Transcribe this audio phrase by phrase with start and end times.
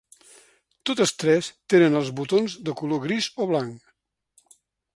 [0.89, 4.57] Totes tres tenen els botons de color gris o blanc.